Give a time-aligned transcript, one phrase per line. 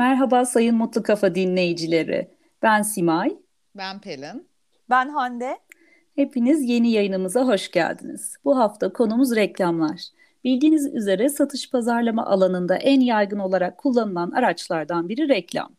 [0.00, 2.28] Merhaba Sayın Mutlu Kafa dinleyicileri.
[2.62, 3.36] Ben Simay.
[3.74, 4.48] Ben Pelin.
[4.90, 5.58] Ben Hande.
[6.14, 8.36] Hepiniz yeni yayınımıza hoş geldiniz.
[8.44, 10.00] Bu hafta konumuz reklamlar.
[10.44, 15.72] Bildiğiniz üzere satış pazarlama alanında en yaygın olarak kullanılan araçlardan biri reklam.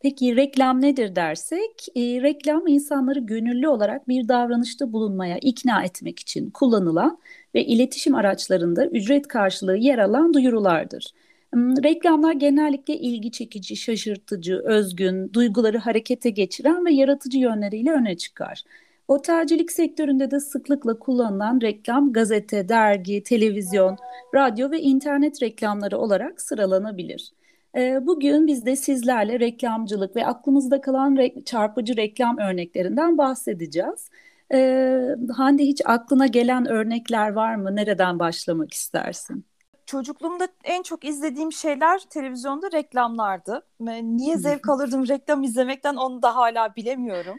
[0.00, 6.50] Peki reklam nedir dersek, e, reklam insanları gönüllü olarak bir davranışta bulunmaya ikna etmek için
[6.50, 7.18] kullanılan
[7.54, 11.12] ve iletişim araçlarında ücret karşılığı yer alan duyurulardır.
[11.54, 18.62] Hmm, reklamlar genellikle ilgi çekici, şaşırtıcı, özgün, duyguları harekete geçiren ve yaratıcı yönleriyle öne çıkar.
[19.08, 23.96] Otelcilik sektöründe de sıklıkla kullanılan reklam gazete, dergi, televizyon,
[24.34, 27.32] radyo ve internet reklamları olarak sıralanabilir.
[27.76, 34.10] Ee, bugün biz de sizlerle reklamcılık ve aklımızda kalan re çarpıcı reklam örneklerinden bahsedeceğiz.
[34.52, 37.76] Ee, Hande hiç aklına gelen örnekler var mı?
[37.76, 39.53] Nereden başlamak istersin?
[39.86, 43.66] Çocukluğumda en çok izlediğim şeyler televizyonda reklamlardı.
[43.80, 47.38] Niye zevk alırdım reklam izlemekten onu da hala bilemiyorum.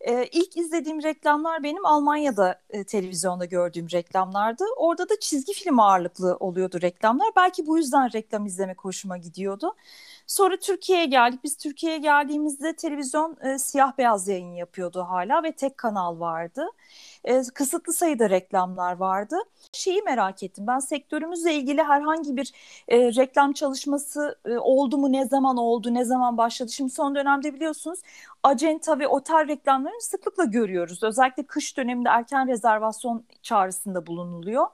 [0.00, 4.64] Ee, ilk izlediğim reklamlar benim Almanya'da e, televizyonda gördüğüm reklamlardı.
[4.76, 7.28] Orada da çizgi film ağırlıklı oluyordu reklamlar.
[7.36, 9.74] Belki bu yüzden reklam izlemek hoşuma gidiyordu.
[10.26, 11.40] Sonra Türkiye'ye geldik.
[11.44, 16.66] Biz Türkiye'ye geldiğimizde televizyon e, siyah beyaz yayın yapıyordu hala ve tek kanal vardı.
[17.24, 19.36] E, kısıtlı sayıda reklamlar vardı.
[19.72, 20.66] Şeyi merak ettim.
[20.66, 22.52] Ben sektörümüzle ilgili herhangi bir
[22.88, 25.12] e, reklam çalışması e, oldu mu?
[25.12, 25.94] Ne zaman oldu?
[25.94, 26.72] Ne zaman başladı?
[26.72, 28.00] Şimdi son dönemde biliyorsunuz
[28.42, 31.02] acenta ve otel reklamlarını sıklıkla görüyoruz.
[31.02, 34.66] Özellikle kış döneminde erken rezervasyon çağrısında bulunuluyor.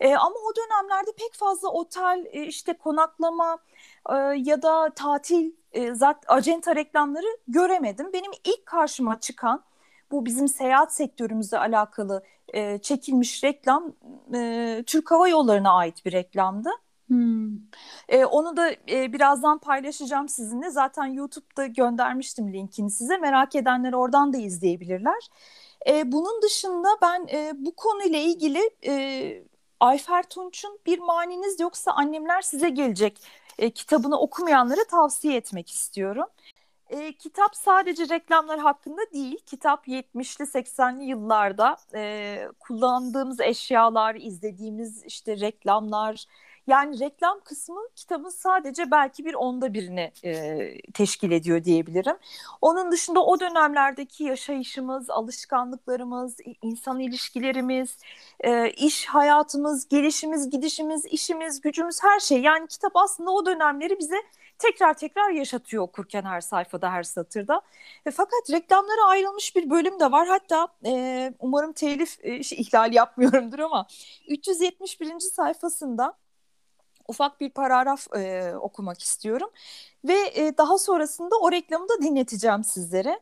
[0.00, 3.58] E, ama o dönemlerde pek fazla otel, e, işte konaklama
[4.10, 8.12] e, ya da tatil e, zaten acenta reklamları göremedim.
[8.12, 9.62] Benim ilk karşıma çıkan
[10.10, 12.22] bu bizim seyahat sektörümüzle alakalı
[12.54, 13.92] e, çekilmiş reklam
[14.34, 16.70] e, Türk Hava Yolları'na ait bir reklamdı.
[17.08, 17.50] Hmm.
[18.08, 20.70] E, onu da e, birazdan paylaşacağım sizinle.
[20.70, 23.16] Zaten YouTube'da göndermiştim linkini size.
[23.16, 25.28] Merak edenler oradan da izleyebilirler.
[25.88, 29.44] E, bunun dışında ben e, bu konuyla ilgili e,
[29.80, 33.22] Ayfer Tunç'un Bir Maniniz Yoksa Annemler Size Gelecek
[33.58, 36.26] e, kitabını okumayanlara tavsiye etmek istiyorum.
[36.88, 39.38] E, kitap sadece reklamlar hakkında değil.
[39.46, 46.26] Kitap 70'li 80'li yıllarda e, kullandığımız eşyalar, izlediğimiz işte reklamlar,
[46.68, 52.16] yani reklam kısmı kitabın sadece belki bir onda birini e, teşkil ediyor diyebilirim.
[52.60, 57.98] Onun dışında o dönemlerdeki yaşayışımız, alışkanlıklarımız, insan ilişkilerimiz,
[58.40, 62.40] e, iş hayatımız, gelişimiz, gidişimiz, işimiz, gücümüz her şey.
[62.42, 64.16] Yani kitap aslında o dönemleri bize
[64.58, 67.60] tekrar tekrar yaşatıyor okurken her sayfada, her satırda.
[68.06, 70.28] E, fakat reklamlara ayrılmış bir bölüm de var.
[70.28, 73.86] Hatta e, umarım telif e, ihlal yapmıyorumdur ama
[74.28, 75.20] 371.
[75.20, 76.14] sayfasında
[77.08, 79.50] ufak bir paragraf e, okumak istiyorum.
[80.04, 83.20] Ve e, daha sonrasında o reklamı da dinleteceğim sizlere.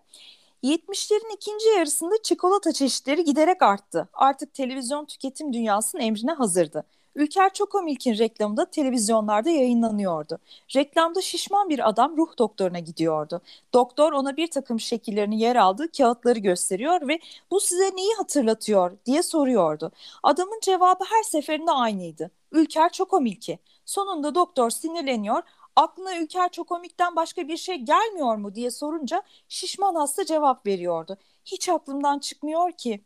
[0.63, 4.09] 70'lerin ikinci yarısında çikolata çeşitleri giderek arttı.
[4.13, 6.85] Artık televizyon tüketim dünyasının emrine hazırdı.
[7.17, 10.39] Ülker Çokomilk'in reklamı da televizyonlarda yayınlanıyordu.
[10.77, 13.43] Reklamda şişman bir adam ruh doktoruna gidiyordu.
[13.75, 17.19] Doktor ona bir takım şekillerini yer aldığı kağıtları gösteriyor ve
[17.51, 19.93] bu size neyi hatırlatıyor diye soruyordu.
[20.23, 22.31] Adamın cevabı her seferinde aynıydı.
[22.53, 23.59] Ülker Çokomilki.
[23.87, 25.43] Sonunda doktor sinirleniyor.
[25.77, 31.19] Aklına Ülker Çokomik'ten başka bir şey gelmiyor mu diye sorunca şişman hasta cevap veriyordu.
[31.45, 33.05] Hiç aklımdan çıkmıyor ki.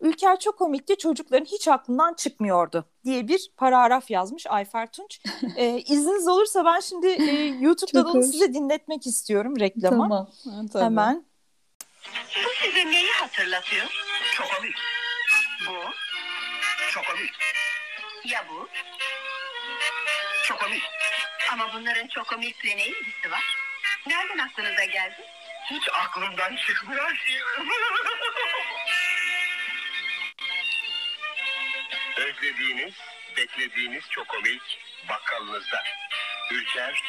[0.00, 5.20] Ülker çok komikti çocukların hiç aklından çıkmıyordu diye bir paragraf yazmış Ayfer Tunç.
[5.56, 9.96] ee, izniniz olursa ben şimdi e, YouTube'dan onu size dinletmek istiyorum reklamı.
[9.96, 10.28] Tamam.
[10.72, 11.24] Ha, Hemen.
[12.44, 13.86] Bu size neyi hatırlatıyor?
[14.34, 14.74] Çokomik.
[15.68, 15.72] Bu.
[16.92, 17.30] Çokomik.
[18.24, 18.68] Ya bu?
[20.48, 20.82] Çokomik.
[21.52, 23.56] Ama bunların çokomikle ne ilgisi var?
[24.06, 25.22] Nereden aklınıza geldi?
[25.70, 27.38] Hiç aklımdan çıkmıyor ki.
[32.20, 32.94] Özlediğiniz,
[33.36, 34.62] beklediğiniz çokomilk
[35.08, 35.82] bakkalınızda.
[36.52, 37.02] Ülker.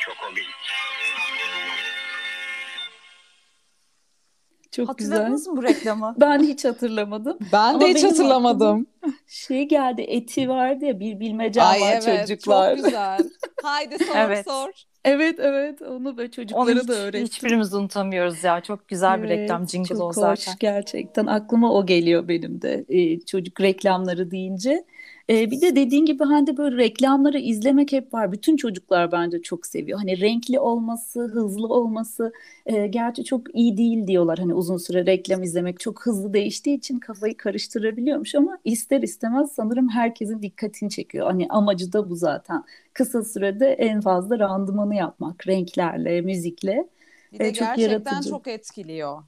[4.71, 5.51] Çok Hatırladınız güzel.
[5.53, 6.15] mı bu reklamı?
[6.19, 7.38] Ben hiç hatırlamadım.
[7.53, 8.88] Ben Ama de hiç benim hatırlamadım.
[9.29, 12.75] Şey geldi eti vardı ya bir bilmecem Ay var evet çocuklar.
[12.75, 13.31] çok güzel.
[13.61, 14.45] Haydi sor Evet.
[14.45, 14.71] sor.
[15.05, 17.25] Evet evet onu böyle Onu çocuklara hiç, da öğrettim.
[17.25, 18.61] hiçbirimiz unutamıyoruz ya.
[18.61, 20.55] Çok güzel bir Evet, reklam jingle çok o hoş zaten.
[20.59, 24.85] gerçekten aklıma o geliyor benim de e, çocuk reklamları deyince.
[25.29, 28.31] Ee, bir de dediğin gibi hani böyle reklamları izlemek hep var.
[28.31, 29.99] Bütün çocuklar bence çok seviyor.
[29.99, 32.31] Hani renkli olması, hızlı olması.
[32.65, 34.39] E, gerçi çok iyi değil diyorlar.
[34.39, 39.89] Hani uzun süre reklam izlemek çok hızlı değiştiği için kafayı karıştırabiliyormuş ama ister istemez sanırım
[39.89, 41.27] herkesin dikkatini çekiyor.
[41.27, 42.63] Hani amacı da bu zaten.
[42.93, 46.87] Kısa sürede en fazla randımanı yapmak renklerle, müzikle.
[47.33, 48.29] Bir de E, çok gerçekten yaratıcı.
[48.29, 49.23] çok etkiliyor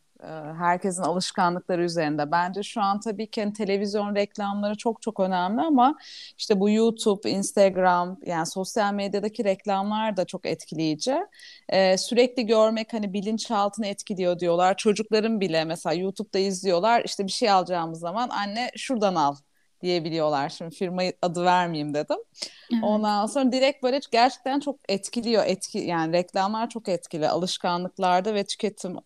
[0.58, 2.32] herkesin alışkanlıkları üzerinde.
[2.32, 5.96] Bence şu an tabii ki hani televizyon reklamları çok çok önemli ama
[6.38, 11.16] işte bu YouTube, Instagram yani sosyal medyadaki reklamlar da çok etkileyici.
[11.70, 14.78] E, sürekli görmek hani bilinçaltını etkiliyor diyorlar.
[14.78, 19.36] Çocukların bile mesela YouTube'da izliyorlar işte bir şey alacağımız zaman anne şuradan al
[19.82, 20.50] diyebiliyorlar.
[20.50, 22.18] Şimdi firma adı vermeyeyim dedim.
[22.74, 22.84] Evet.
[22.84, 25.44] Ondan sonra direkt böyle gerçekten çok etkiliyor.
[25.46, 28.98] Etki yani reklamlar çok etkili alışkanlıklarda ve tüketim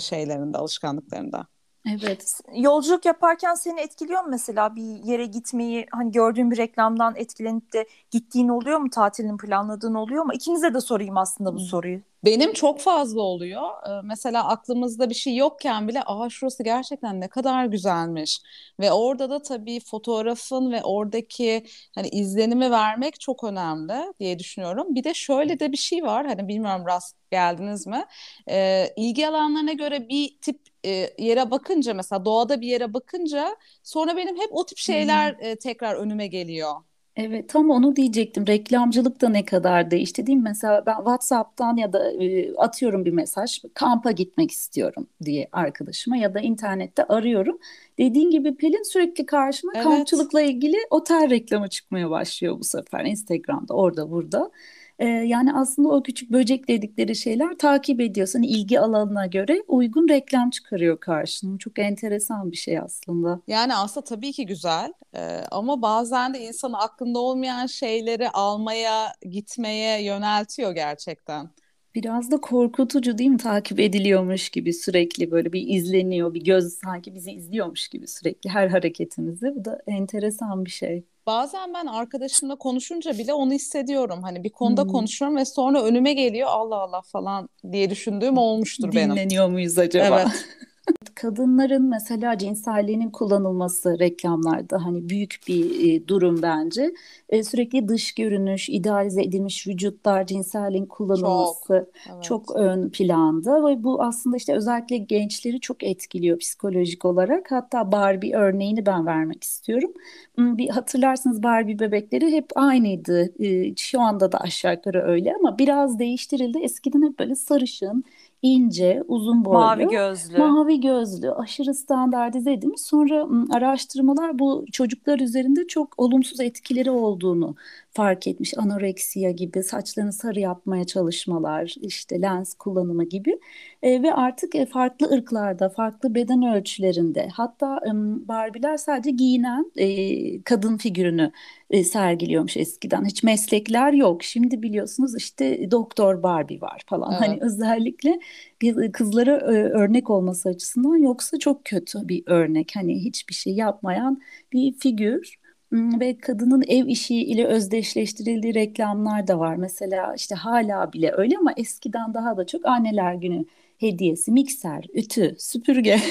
[0.00, 1.46] şeylerinde, alışkanlıklarında.
[1.90, 2.40] Evet.
[2.54, 7.86] Yolculuk yaparken seni etkiliyor mu mesela bir yere gitmeyi hani gördüğün bir reklamdan etkilenip de
[8.10, 10.32] gittiğin oluyor mu tatilini planladığın oluyor mu?
[10.34, 12.00] İkinize de sorayım aslında bu soruyu.
[12.24, 13.62] Benim çok fazla oluyor.
[13.88, 18.42] Ee, mesela aklımızda bir şey yokken bile aa şurası gerçekten ne kadar güzelmiş.
[18.80, 21.64] Ve orada da tabii fotoğrafın ve oradaki
[21.94, 24.94] hani izlenimi vermek çok önemli diye düşünüyorum.
[24.94, 26.26] Bir de şöyle de bir şey var.
[26.26, 28.04] Hani bilmiyorum rast geldiniz mi?
[28.48, 34.16] Ee, ilgi alanlarına göre bir tip e, yere bakınca mesela doğada bir yere bakınca sonra
[34.16, 36.72] benim hep o tip şeyler e, tekrar önüme geliyor.
[37.16, 38.46] Evet tam onu diyecektim.
[38.46, 40.44] Reklamcılık da ne kadar değişti değil mi?
[40.44, 46.34] Mesela ben WhatsApp'tan ya da e, atıyorum bir mesaj kampa gitmek istiyorum diye arkadaşıma ya
[46.34, 47.58] da internette arıyorum.
[47.98, 49.84] Dediğin gibi Pelin sürekli karşıma Evet.
[49.84, 54.50] kampçılıkla ilgili otel reklamı çıkmaya başlıyor bu sefer Instagram'da orada burada.
[54.98, 58.42] E, yani aslında o küçük böcek dedikleri şeyler takip ediyorsun.
[58.42, 61.58] ilgi alanına göre uygun reklam çıkarıyor karşına.
[61.58, 63.40] Çok enteresan bir şey aslında.
[63.46, 70.02] Yani aslında tabii ki güzel Ee, ama bazen de insanın aklında olmayan şeyleri almaya, gitmeye
[70.04, 71.50] yöneltiyor gerçekten.
[71.94, 73.36] Biraz da korkutucu değil mi?
[73.38, 78.68] Takip ediliyormuş gibi sürekli böyle bir izleniyor, bir göz sanki bizi izliyormuş gibi sürekli her
[78.68, 79.54] hareketimizi.
[79.56, 81.04] Bu da enteresan bir şey.
[81.26, 84.22] Bazen ben arkadaşımla konuşunca bile onu hissediyorum.
[84.22, 84.88] Hani bir konuda Hmm.
[84.88, 89.10] konuşuyorum ve sonra önüme geliyor Allah Allah falan diye düşündüğüm olmuştur benim.
[89.10, 90.24] Dinleniyor muyuz acaba?
[90.24, 90.46] Evet.
[91.14, 96.92] Kadınların mesela cinselliğinin kullanılması reklamlarda hani büyük bir e, durum bence.
[97.28, 102.22] E, sürekli dış görünüş, idealize edilmiş vücutlar, cinselliğin kullanılması Evet.
[102.24, 107.50] çok ön planda ve bu aslında işte özellikle gençleri çok etkiliyor psikolojik olarak.
[107.52, 109.92] Hatta Barbie örneğini ben vermek istiyorum.
[110.34, 113.42] Hmm, Bir hatırlarsınız Barbie bebekleri hep aynıydı.
[113.44, 116.58] E, Şu anda da aşağı yukarı öyle ama biraz değiştirildi.
[116.58, 118.04] Eskiden hep böyle sarışın,
[118.42, 119.58] ince, uzun boylu.
[119.58, 120.38] Mavi gözlü.
[120.38, 122.80] Mavi gözlü, aşırı standartize edilmiş.
[122.80, 127.54] Sonra araştırmalar bu çocuklar üzerinde çok olumsuz etkileri olduğunu
[127.92, 128.58] fark etmiş.
[128.58, 133.38] Anoreksiya gibi, saçlarını sarı yapmaya çalışmalar, işte lens kullanımı gibi.
[133.82, 137.90] E, ve artık e, farklı ırklarda, farklı beden ölçülerinde, hatta e,
[138.28, 141.32] Barbie'ler sadece giyinen e, kadın figürünü
[141.70, 143.04] e, sergiliyormuş eskiden.
[143.04, 144.22] Hiç meslekler yok.
[144.22, 147.12] Şimdi biliyorsunuz işte Doktor Barbie var falan.
[147.12, 147.42] Hani Evet.
[147.42, 148.20] özellikle
[148.62, 152.72] bir kızlara e, örnek olması açısından yoksa çok kötü bir örnek.
[152.76, 154.20] Hani hiçbir şey yapmayan
[154.52, 155.41] bir figür.
[155.72, 159.56] Hmm, Ve kadının ev işiyle özdeşleştirildiği reklamlar da var.
[159.56, 163.44] Mesela işte hala bile öyle ama eskiden daha da çok anneler günü
[163.78, 166.00] hediyesi, mikser, ütü, süpürge.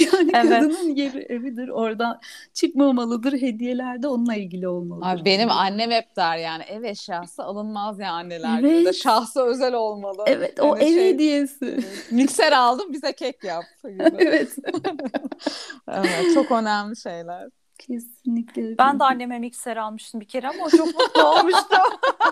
[0.00, 0.48] Yani Evet.
[0.48, 1.68] kadının yeri evidir.
[1.68, 2.20] Oradan
[2.54, 3.32] çıkmamalıdır.
[3.32, 5.06] Hediyeler de onunla ilgili olmalıdır.
[5.06, 8.60] Abi benim annem hep der yani ev eşyası alınmaz ya anneler.
[8.62, 8.94] Evet.
[8.94, 10.24] Şahsı özel olmalı.
[10.26, 11.78] Evet, o Hani ev şey, hediyesi.
[12.10, 13.64] mikser aldım bize kek yap.
[14.18, 14.56] Evet.
[15.88, 17.48] Evet, çok önemli şeyler.
[17.78, 18.78] Kesinlikle.
[18.78, 21.76] Ben de anneme mikser almıştım bir kere ama o çok mutlu olmuştu.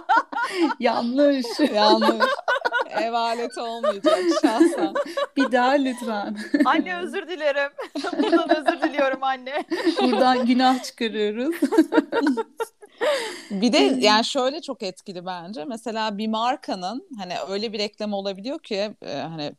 [0.80, 1.46] Yanlış.
[1.74, 2.26] Yanlış.
[2.90, 4.94] Ev aleti olmayacak şahsen.
[5.36, 6.36] Bir daha lütfen.
[6.64, 7.70] Anne özür dilerim.
[8.22, 9.64] Buradan özür diliyorum anne.
[10.02, 11.54] Buradan günah çıkarıyoruz.
[13.50, 15.64] Bir de yani şöyle çok etkili bence.
[15.64, 19.52] Mesela bir markanın hani öyle bir reklam olabiliyor ki e, hani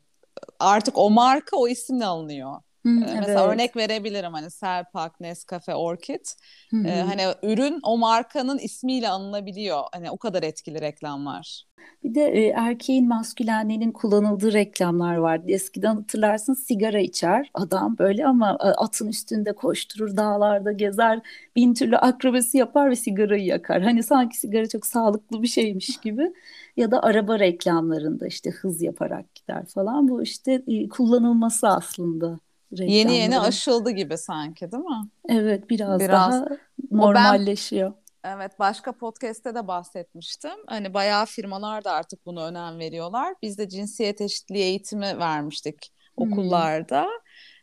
[0.59, 2.61] artık o marka o isimle alınıyor.
[2.85, 3.45] Hı, E, Mesela evet.
[3.47, 6.25] örnek verebilirim hani Selpak, Nescafe, Orchid.
[6.71, 7.01] Hı E, hı.
[7.01, 9.83] hani ürün o markanın ismiyle anılabiliyor.
[9.93, 11.65] Hani o kadar etkili reklamlar.
[12.03, 15.45] Bir de e, erkeğin maskülenliğinin kullanıldığı reklamlar vardı.
[15.47, 21.19] Eskiden hatırlarsın sigara içer adam böyle ama e, atın üstünde koşturur, dağlarda gezer,
[21.55, 23.81] bin türlü akrobasi yapar ve sigarayı yakar.
[23.81, 26.33] Hani sanki sigara çok sağlıklı bir şeymiş gibi.
[26.77, 30.07] Ya da araba reklamlarında işte hız yaparak gider falan.
[30.07, 32.39] Bu işte e, kullanılması aslında
[32.79, 35.09] Yeni yeni aşıldı gibi sanki değil mi?
[35.29, 36.47] Evet biraz, biraz daha
[36.91, 37.93] normalleşiyor.
[38.23, 40.51] Ben, evet başka podcast'te de bahsetmiştim.
[40.67, 43.35] Hani bayağı firmalar da artık buna önem veriyorlar.
[43.41, 46.31] Biz de cinsiyet eşitliği eğitimi vermiştik hmm.
[46.31, 47.07] okullarda.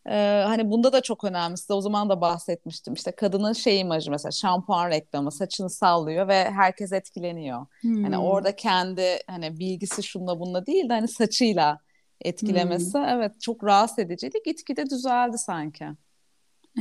[0.07, 1.57] Ee, hani bunda da çok önemli.
[1.57, 2.95] Size o zaman da bahsetmiştim.
[2.95, 7.67] İşte kadının şey imajı mesela şampuan reklamı saçını sallıyor ve herkes etkileniyor.
[7.81, 8.03] Hmm.
[8.05, 11.79] Hani orada kendi hani bilgisi şunla bununla değil de hani saçıyla
[12.21, 13.05] etkilemesi hmm.
[13.05, 14.39] evet çok rahatsız ediciydi.
[14.45, 15.87] Gitgide düzeldi sanki.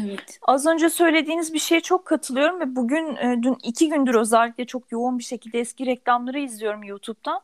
[0.05, 0.39] Evet.
[0.41, 4.91] Az önce söylediğiniz bir şeye çok katılıyorum ve bugün e, dün iki gündür özellikle çok
[4.91, 7.41] yoğun bir şekilde eski reklamları izliyorum YouTube'dan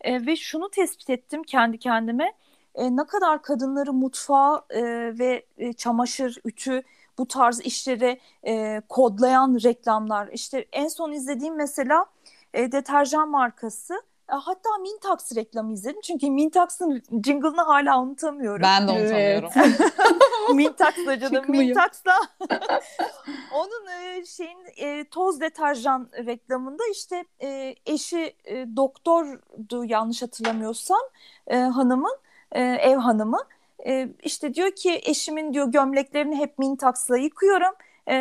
[0.00, 2.32] e, ve şunu tespit ettim kendi kendime
[2.74, 4.82] e, ne kadar kadınları mutfağa e,
[5.18, 6.82] ve e, çamaşır, ütü
[7.18, 10.28] bu tarz işleri e, kodlayan reklamlar.
[10.32, 12.06] İşte en son izlediğim mesela
[12.54, 14.02] e, deterjan markası.
[14.32, 16.00] E, hatta Mintax reklamı izledim.
[16.00, 18.62] Çünkü Mintax'ın jingle'ını hala unutamıyorum.
[18.62, 19.50] Ben de unutamıyorum.
[19.56, 19.80] Evet.
[20.54, 21.44] Mintax'la canım.
[21.48, 22.16] Mintax'la.
[23.54, 27.24] Onun e, şeyin e, toz deterjan reklamında işte
[27.86, 28.36] eşi
[28.76, 31.00] doktordu yanlış hatırlamıyorsam
[31.50, 32.18] hanımın
[32.52, 33.38] ev hanımı.
[34.22, 37.74] İşte diyor ki eşimin diyor gömleklerini hep Mintax'la yıkıyorum.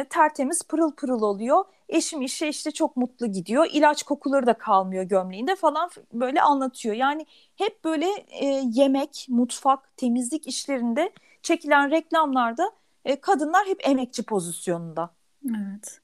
[0.10, 1.66] Tertemiz pırıl pırıl oluyor.
[1.90, 3.68] Eşim işe işte çok mutlu gidiyor.
[3.74, 6.96] İlaç kokuları da kalmıyor gömleğinde falan böyle anlatıyor.
[6.96, 7.26] Yani
[7.56, 12.72] hep böyle e, yemek, mutfak, temizlik işlerinde çekilen reklamlarda
[13.06, 15.10] e, kadınlar hep emekçi pozisyonunda.
[15.50, 16.02] Evet.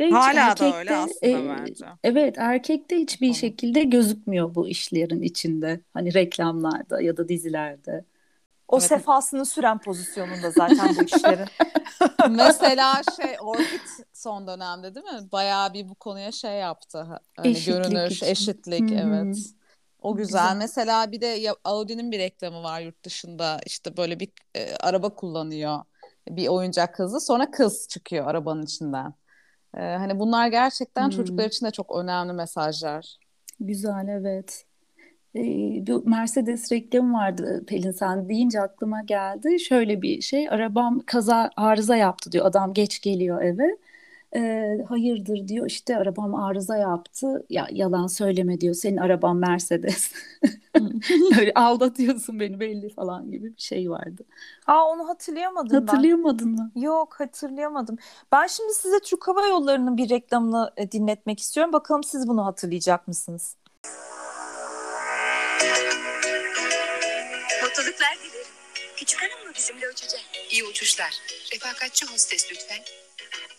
[0.00, 1.86] Ve Hala da öyle aslında e, bence.
[2.04, 3.34] Evet erkekte hiçbir tamam.
[3.34, 5.80] şekilde gözükmüyor bu işlerin içinde.
[5.94, 8.04] Hani reklamlarda ya da dizilerde.
[8.74, 8.88] O evet.
[8.88, 11.48] sefasını süren pozisyonunda zaten bu işlerin.
[12.30, 15.32] Mesela şey Orbit son dönemde değil mi?
[15.32, 17.06] Bayağı bir bu konuya şey yaptı.
[17.36, 18.26] Hani eşitlik görünür, için.
[18.26, 19.00] eşitlik Hı-hı.
[19.00, 19.36] evet.
[20.02, 20.42] O güzel.
[20.42, 20.56] güzel.
[20.56, 23.60] Mesela bir de Audi'nin bir reklamı var yurt dışında.
[23.66, 25.78] İşte böyle bir e, araba kullanıyor.
[26.28, 27.20] Bir oyuncak kızı.
[27.20, 29.14] Sonra kız çıkıyor arabanın içinden.
[29.76, 31.10] Ee, hani bunlar gerçekten hmm.
[31.10, 33.18] çocuklar için de çok önemli mesajlar.
[33.60, 34.64] Güzel evet.
[35.36, 39.60] Ee, Mercedes reklamı vardı Pelin sen deyince aklıma geldi.
[39.60, 43.76] Şöyle bir şey arabam kaza arıza yaptı diyor adam geç geliyor eve.
[44.36, 47.46] E, hayırdır diyor işte arabam arıza yaptı.
[47.50, 48.74] Ya yalan söyleme diyor.
[48.74, 50.12] Senin araban Mercedes.
[51.40, 54.22] Öyle aldatıyorsun beni belli falan gibi bir şey vardı.
[54.66, 56.64] Aa onu hatırlayamadım Hatırlayamadın ben.
[56.64, 56.72] mı?
[56.76, 57.96] Yok hatırlayamadım.
[58.32, 61.72] Ben şimdi size Türk Hava Yolları'nın bir reklamını e, dinletmek istiyorum.
[61.72, 63.56] Bakalım siz bunu hatırlayacak mısınız?
[70.74, 71.14] Uçuşlar.
[71.52, 72.84] Refakatçi hostes lütfen.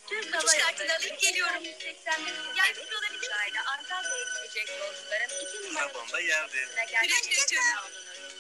[0.07, 1.63] Türk Hava Yolları alayım geliyorum.
[1.63, 3.31] 181 yardımcı olabilir?
[3.65, 6.67] Antalya'ya gidecek yolcuların iki numaralı Arabamda yerde.
[7.01, 7.29] Güneş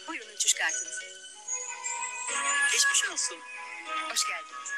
[0.07, 0.99] Buyurun uçuş kartınız.
[2.71, 3.39] Geçmiş olsun.
[4.09, 4.69] Hoş geldiniz.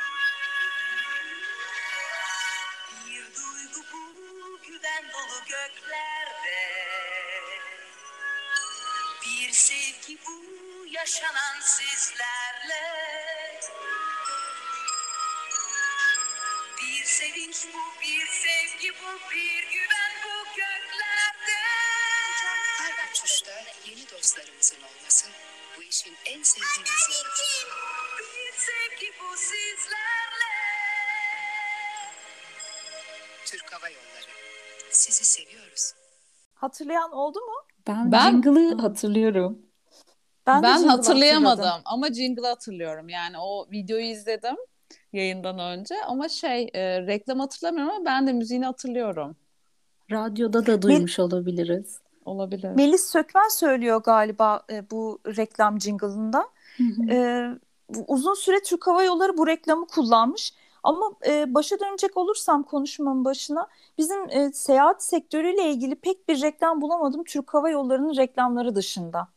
[3.06, 6.88] Bir duygu bu güven dolu göklerde.
[9.26, 13.07] Bir sevgi bu yaşanan sizlerle.
[17.08, 21.60] Sevinç bu, bir sevgi bu, bir güven bu göklerde.
[22.80, 23.52] Her uçuşta
[23.90, 25.28] yeni dostlarımızın olması
[25.78, 27.68] bu işin en sevdiğimiz yanıdır.
[28.20, 30.52] Bir sevgi bu sizlerle.
[33.46, 34.32] Türk Hava Yolları.
[34.92, 35.94] Sizi seviyoruz.
[36.54, 37.56] Hatırlayan oldu mu?
[37.88, 39.62] Ben, ben jingle'ı hatırlıyorum.
[40.48, 43.10] Ben, ben hatırlayamadım ama jingle'ı hatırlıyorum.
[43.10, 44.56] Yani o videoyu izledim
[45.14, 49.36] yayından önce ama şey e, reklam hatırlamıyorum ama ben de müziğini hatırlıyorum.
[50.12, 52.00] Radyoda da duymuş Mel- olabiliriz.
[52.26, 52.70] Olabilir.
[52.70, 56.50] Melis Sökmen söylüyor galiba e, bu reklam jingle'ında.
[57.10, 57.46] E,
[58.08, 60.54] uzun süre Türk Hava Yolları bu reklamı kullanmış.
[60.84, 66.82] Ama e, başa dönecek olursam konuşmamın başına bizim e, seyahat sektörüyle ilgili pek bir reklam
[66.82, 69.28] bulamadım Türk Hava Yolları'nın reklamları dışında.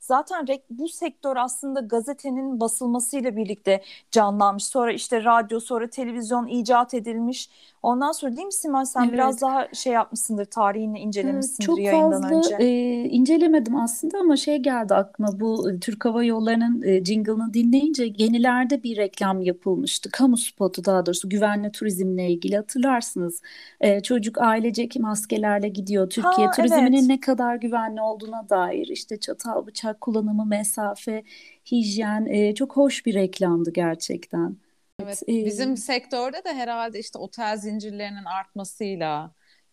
[0.00, 4.66] Zaten bu sektör aslında gazetenin basılmasıyla birlikte canlanmış.
[4.66, 7.50] Sonra işte radyo, sonra televizyon icat edilmiş.
[7.82, 9.12] Ondan sonra değil mi Simay sen evet.
[9.12, 12.56] biraz daha şey yapmışsındır, tarihini incelemişsindir Çok yayından fazla, önce.
[12.58, 12.68] E,
[13.04, 18.82] incelemedim aslında ama şey geldi aklıma bu e, Türk Hava Yolları'nın e, jingle'ını dinleyince yenilerde
[18.82, 20.10] bir reklam yapılmıştı.
[20.10, 23.42] Kamu spotu daha doğrusu güvenli turizmle ilgili hatırlarsınız.
[23.80, 26.10] E, çocuk ailecek maskelerle gidiyor.
[26.10, 27.08] Türkiye ha, turizminin evet.
[27.08, 31.24] ne kadar güvenli olduğuna dair işte çatal bıçak kullanımı, mesafe,
[31.70, 34.56] hijyen e, çok hoş bir reklamdı gerçekten.
[35.02, 39.30] Evet, bizim sektörde de herhalde işte otel zincirlerinin artmasıyla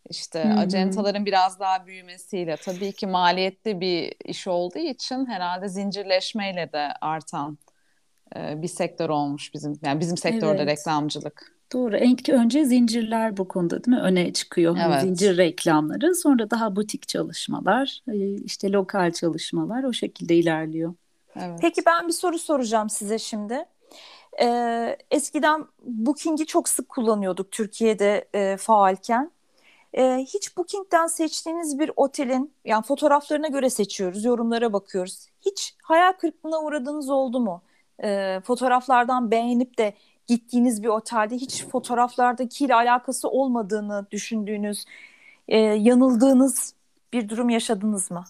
[0.10, 0.60] işte Hı-hı.
[0.60, 7.58] acentaların biraz daha büyümesiyle tabii ki maliyetli bir iş olduğu için herhalde zincirleşmeyle de artan
[8.36, 10.77] e, bir sektör olmuş bizim yani bizim sektörde Evet.
[10.77, 11.53] reklamcılık.
[11.74, 11.96] Doğru.
[12.32, 14.03] Önce zincirler bu konuda değil mi?
[14.03, 14.77] Öne çıkıyor.
[14.88, 15.01] Evet.
[15.01, 16.15] zincir reklamları.
[16.15, 20.94] Sonra daha butik çalışmalar, e, işte lokal çalışmalar o şekilde ilerliyor.
[21.36, 21.60] Evet.
[21.62, 23.65] Peki ben bir soru soracağım size şimdi.
[24.42, 29.32] Ee, eskiden Booking'i çok sık kullanıyorduk Türkiye'de e, faalken.
[29.98, 35.27] Ee, hiç Booking'den seçtiğiniz bir otelin, yani fotoğraflarına göre seçiyoruz, yorumlara bakıyoruz.
[35.46, 37.62] Hiç hayal kırıklığına uğradığınız oldu mu?
[38.03, 39.94] Ee, fotoğraflardan beğenip de
[40.27, 44.86] gittiğiniz bir otelde hiç fotoğraflardakiyle alakası olmadığını düşündüğünüz,
[45.48, 46.74] e, yanıldığınız
[47.13, 48.24] bir durum yaşadınız mı?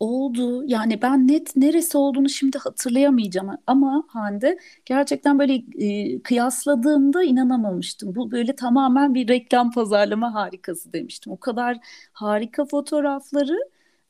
[0.00, 0.64] Oldu.
[0.66, 8.14] Yani ben net neresi olduğunu şimdi hatırlayamayacağım ama Hande gerçekten böyle e, kıyasladığımda inanamamıştım.
[8.14, 11.32] Bu böyle tamamen bir reklam pazarlama harikası demiştim.
[11.32, 11.78] O kadar
[12.12, 13.58] harika fotoğrafları,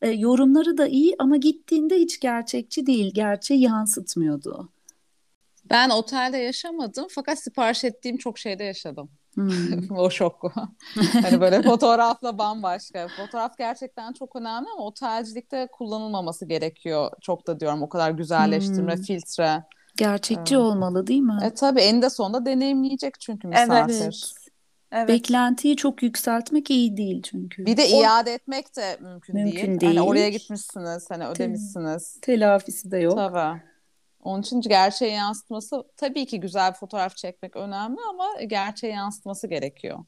[0.02, 4.73] e, yorumları da iyi ama gittiğinde hiç gerçekçi değil, gerçeği yansıtmıyordu.
[5.70, 9.10] Ben otelde yaşamadım fakat sipariş ettiğim çok şeyde yaşadım.
[9.34, 9.90] Hmm.
[9.98, 10.52] O şok.
[11.22, 13.08] Hani böyle fotoğrafla bambaşka.
[13.16, 17.10] Fotoğraf gerçekten çok önemli ama otelcilikte kullanılmaması gerekiyor.
[17.20, 19.02] Çok da diyorum o kadar güzelleştirme, Hmm.
[19.02, 19.62] filtre.
[19.96, 20.64] Gerçekçi Evet.
[20.64, 21.38] olmalı değil mi?
[21.42, 23.94] E tabii eninde sonunda deneyimleyecek çünkü misafir.
[24.04, 24.32] Evet.
[24.92, 25.08] Evet.
[25.08, 27.66] Beklentiyi çok yükseltmek iyi değil çünkü.
[27.66, 29.80] Bir de O- iade etmek de mümkün, Mümkün değil.
[29.80, 29.96] değil.
[29.96, 32.18] Hani oraya gitmişsiniz, hani ödemişsiniz.
[32.22, 33.14] Telafisi de yok.
[33.16, 33.62] Tabii.
[34.24, 39.98] Onun için gerçeği yansıtması tabii ki güzel bir fotoğraf çekmek önemli ama gerçeği yansıtması gerekiyor.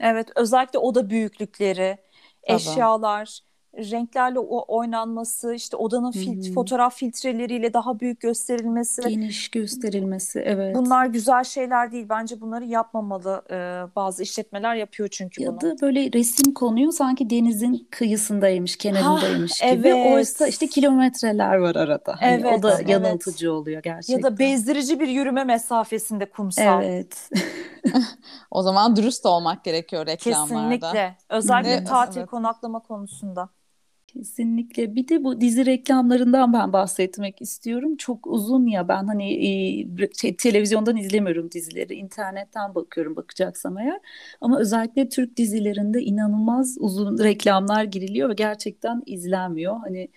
[0.00, 1.98] Evet, özellikle oda büyüklükleri,
[2.48, 2.56] Tabii.
[2.56, 3.40] eşyalar,
[3.76, 9.02] renklerle o oynanması, işte odanın fil- fotoğraf filtreleriyle daha büyük gösterilmesi.
[9.08, 10.76] Geniş gösterilmesi, evet.
[10.76, 12.06] Bunlar güzel şeyler değil.
[12.08, 13.42] Bence bunları yapmamalı.
[13.50, 13.54] Ee,
[13.96, 15.60] bazı işletmeler yapıyor çünkü Ya bunu.
[15.60, 19.88] da böyle resim konuyor sanki denizin kıyısındaymış, kenarındaymış Ha, gibi.
[19.88, 20.14] evet.
[20.14, 22.16] Oysa işte kilometreler var arada.
[22.20, 22.88] Hani Evet, o da evet.
[22.88, 24.22] yanıltıcı oluyor Ya gerçekten.
[24.22, 26.82] da bezdirici bir yürüme mesafesinde kumsal.
[26.84, 27.30] Evet.
[28.50, 30.48] O zaman dürüst olmak gerekiyor reklamlarda.
[30.70, 31.16] Kesinlikle.
[31.28, 32.30] Özellikle Evet, tatil evet.
[32.30, 33.48] konaklama konusunda.
[34.16, 34.94] Kesinlikle.
[34.94, 37.96] Bir de bu dizi reklamlarından ben bahsetmek istiyorum.
[37.96, 41.94] Çok uzun ya ben hani e, şey, televizyondan izlemiyorum dizileri.
[41.94, 44.00] internetten bakıyorum bakacaksam eğer.
[44.40, 49.76] Ama özellikle Türk dizilerinde inanılmaz uzun reklamlar giriliyor ve gerçekten izlenmiyor.
[49.84, 50.08] Hani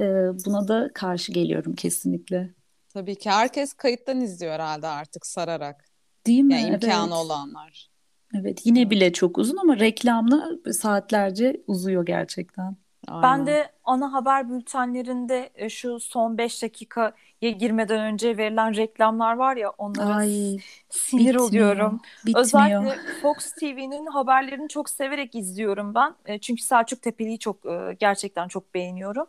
[0.00, 0.04] e,
[0.46, 2.50] buna da karşı geliyorum kesinlikle.
[2.88, 5.84] Tabii ki herkes kayıttan izliyor herhalde artık sararak.
[6.26, 6.54] Değil mi?
[6.54, 7.12] Yani imkanı Evet.
[7.12, 7.88] olanlar.
[8.34, 12.76] Evet, yine bile çok uzun ama reklamla saatlerce uzuyor gerçekten.
[13.22, 13.46] Ben Aynen.
[13.46, 17.12] de ana haber bültenlerinde e, şu son 5 dakikaya
[17.58, 20.58] girmeden önce verilen reklamlar var ya onlara Ay,
[20.90, 22.00] sinir bitmiyor, oluyorum.
[22.26, 22.40] bitmiyor.
[22.44, 26.14] Özellikle Fox TV'nin haberlerini çok severek izliyorum ben.
[26.26, 29.26] E, Çünkü Selçuk Tepeli'yi çok e, gerçekten çok beğeniyorum.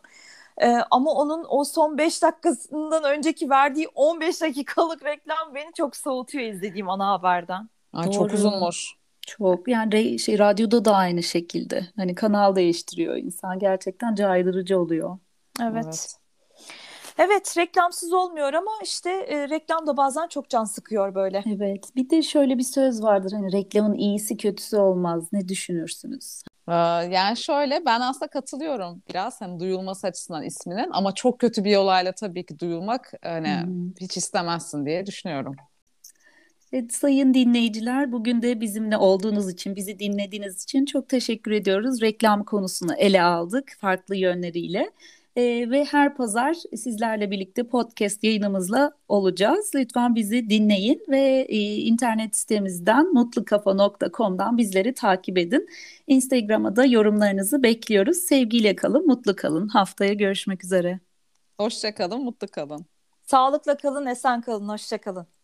[0.90, 6.88] Ama onun o son 5 dakikasından önceki verdiği 15 dakikalık reklam beni çok soğutuyor izlediğim
[6.90, 7.68] ana haberden.
[7.92, 8.99] Ay, çok uzunmuş.
[9.26, 11.86] Çok yani re- şey radyoda da aynı şekilde.
[11.96, 13.58] Hani kanal değiştiriyor insan.
[13.58, 15.18] Gerçekten caydırıcı oluyor.
[15.62, 15.84] Evet.
[15.84, 16.16] Evet.
[17.18, 21.44] Evet, reklamsız olmuyor ama işte e, reklam da bazen çok can sıkıyor böyle.
[21.46, 21.96] Evet.
[21.96, 23.32] Bir de şöyle bir söz vardır.
[23.32, 25.24] Hani reklamın iyisi kötüsü olmaz.
[25.32, 26.42] Ne düşünürsünüz?
[26.68, 26.72] Ee,
[27.10, 32.12] Yani şöyle ben aslında katılıyorum biraz hani duyulması açısından isminin ama çok kötü bir olayla
[32.12, 33.92] tabii ki duyulmak hani hı.
[34.00, 35.56] hiç istemezsin diye düşünüyorum.
[36.72, 42.02] Evet, sayın dinleyiciler, bugün de bizimle olduğunuz için, bizi dinlediğiniz için çok teşekkür ediyoruz.
[42.02, 44.90] Reklam konusunu ele aldık farklı yönleriyle.
[45.36, 49.70] Ee, ve her pazar sizlerle birlikte podcast yayınımızla olacağız.
[49.74, 55.68] Lütfen bizi dinleyin ve e, internet sitemizden mutlukafa.com'dan bizleri takip edin.
[56.06, 58.16] Instagram'a da yorumlarınızı bekliyoruz.
[58.16, 59.68] Sevgiyle kalın, mutlu kalın.
[59.68, 61.00] Haftaya görüşmek üzere.
[61.60, 62.86] Hoşça kalın, mutlu kalın.
[63.22, 65.39] Sağlıkla kalın, esen kalın, hoşça kalın.